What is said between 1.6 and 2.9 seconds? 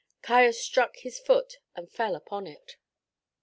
and fell upon it.